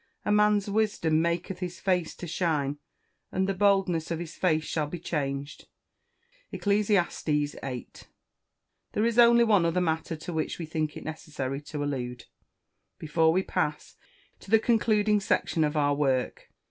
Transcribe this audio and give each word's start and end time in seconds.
a 0.25 0.31
man's 0.31 0.67
wisdom 0.67 1.21
maketh 1.21 1.59
his 1.59 1.79
face 1.79 2.15
to 2.15 2.25
shine, 2.25 2.79
and 3.31 3.47
the 3.47 3.53
boldness 3.53 4.09
of 4.09 4.17
his 4.17 4.33
face 4.33 4.63
shall 4.63 4.87
be 4.87 4.97
changed." 4.97 5.67
ECCLESIASTES 6.51 7.53
VIII.] 7.61 7.87
There 8.93 9.05
is 9.05 9.19
only 9.19 9.43
one 9.43 9.63
other 9.63 9.79
matter 9.79 10.15
to 10.15 10.33
which 10.33 10.57
we 10.57 10.65
think 10.65 10.97
it 10.97 11.05
necessary 11.05 11.61
to 11.61 11.83
allude, 11.83 12.25
before 12.97 13.31
we 13.31 13.43
pass 13.43 13.95
to 14.39 14.49
the 14.49 14.57
concluding 14.57 15.19
section 15.19 15.63
of 15.63 15.77
our 15.77 15.93
work. 15.93 16.49